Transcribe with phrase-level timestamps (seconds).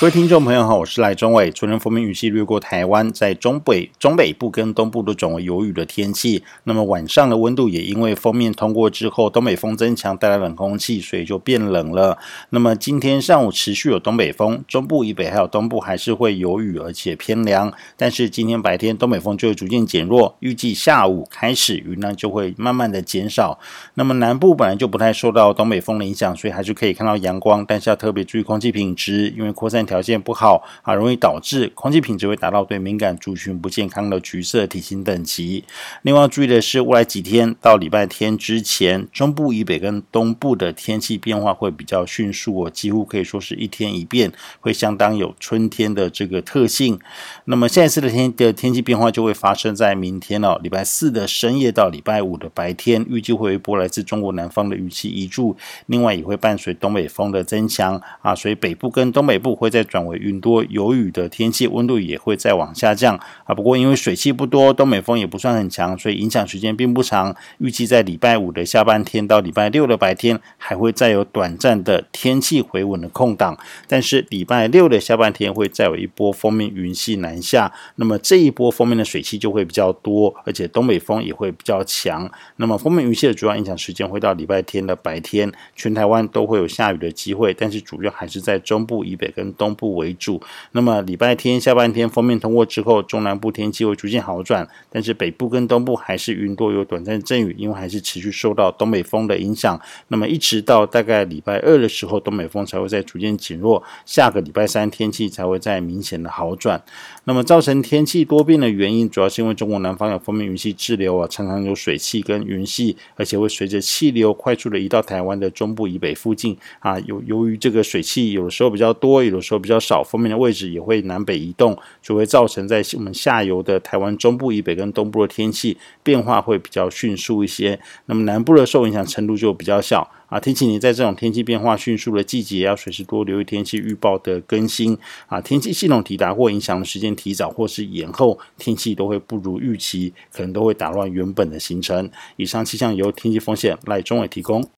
[0.00, 1.50] 各位听众朋友好，我是赖中伟。
[1.50, 6.42] 昨天锋面雨系掠过台湾，在中北、中北部跟东部都转为有雨的天气。
[6.64, 12.16] 那么晚上的温度也因为锋面通过之后，东北风增强带来冷空气，所以就变冷了。
[12.48, 17.70] 那么今天上午持续有东北风，中部以北还有东部还是会有雨，而且偏凉。
[17.98, 23.58] 但是今天白天东北风就会逐渐减弱，预计下午开始云量就会慢慢的减少。
[23.92, 29.86] 那么南部本来就不太受到东北风的影响，所以还是可以看到阳光，但是要特别注意空气品质，因为扩散。
[29.90, 35.64] 条件不好啊，容易导致空气品质会达到对敏感族群不健康的橘色体型等级。
[36.02, 47.00] 另外要注意的是，未来几天到礼拜天之前，中部以北跟东部的天气变化会比较迅速哦，几乎可以说是一天一变，会相当有春天的这个特性。
[47.46, 63.54] 那么下一次的天的天气变化就会发生在明天哦，礼拜四的深夜到礼拜五的白天，预计会有一波来自中国南方的雨气挹注，另外也会伴随东北风的增强啊，所以北部跟东北部会在转为云多有雨的天气，温度也会再往下降啊。
[63.54, 67.34] 不过因为水汽不多，东北风也不算很强，所以影响时间并不长。
[67.58, 73.58] 预计在礼拜五的下半天到礼拜六的白天，还会再有短暂的天气回稳的空档。
[73.88, 82.30] 但是礼拜六的下半天会再有一波锋面云系南下，那么这一波锋面的水汽就会比较多，而且东北风也会比较强。
[82.56, 89.69] 那么锋面云系的主要影响时间会到礼拜天的白天，全台湾都会有下雨的机会，但是主要还是在中部以北跟东。
[89.70, 90.40] 东部为主，
[90.72, 99.80] 那么礼拜天下半天锋面通过之后，中南部天气会逐渐好转，但是北部跟东部还是云多有短暂阵雨，因为还是持续受到东北风的影响。
[100.08, 106.82] 那么一直到大概礼拜二的时候，东北风才会再逐渐减弱，下个礼拜三天气才会再明显的好转。
[107.24, 116.98] 那么造成天气多变的原因，主要是因为中国南方有锋面云系滞留啊，常常有水汽跟云系，而且会随着气流快速的移到台湾的中部以北附近啊。
[117.00, 127.78] 由由于这个水汽有的时候比较多，有的时候比较少，锋面的位置也会南北移动，就会造成在我们下游的台湾中部以北跟东部的天气变化会比较迅速一些。
[128.06, 130.40] 那么南部的受影响程度就比较小啊。
[130.40, 135.40] 提醒你，在这种天气变化迅速的季节，要随时多留意天气预报的更新啊。
[135.40, 142.10] 天气系统抵达或影响的时间提早或是延后，天气都会不如预期，可能都会打乱原本的行程。
[142.36, 144.70] 以上气象由天气风险赖中伟提供。